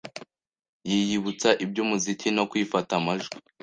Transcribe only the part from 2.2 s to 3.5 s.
no kwifata amajwi